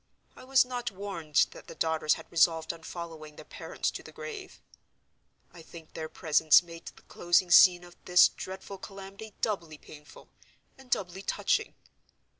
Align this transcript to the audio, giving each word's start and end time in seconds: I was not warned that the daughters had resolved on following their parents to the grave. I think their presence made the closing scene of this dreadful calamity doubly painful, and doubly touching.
I 0.35 0.43
was 0.43 0.65
not 0.65 0.89
warned 0.89 1.45
that 1.51 1.67
the 1.67 1.75
daughters 1.75 2.15
had 2.15 2.25
resolved 2.31 2.73
on 2.73 2.81
following 2.81 3.35
their 3.35 3.45
parents 3.45 3.91
to 3.91 4.01
the 4.01 4.11
grave. 4.11 4.59
I 5.53 5.61
think 5.61 5.93
their 5.93 6.09
presence 6.09 6.63
made 6.63 6.87
the 6.87 7.03
closing 7.03 7.51
scene 7.51 7.83
of 7.83 7.95
this 8.05 8.27
dreadful 8.29 8.79
calamity 8.79 9.35
doubly 9.41 9.77
painful, 9.77 10.27
and 10.75 10.89
doubly 10.89 11.21
touching. 11.21 11.75